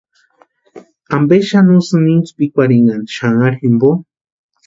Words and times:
¿Ampe 1.15 1.37
xani 1.49 1.73
usïni 1.81 2.11
intspikwarhinhani 2.19 3.11
xanharhu 3.15 3.57
jimpo? 3.61 3.91